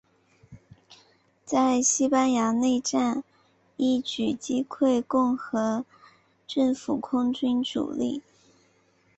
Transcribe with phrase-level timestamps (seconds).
[1.45, 3.23] 在西班牙内战
[3.77, 5.85] 一举击溃共和
[6.47, 8.23] 政府空军主力。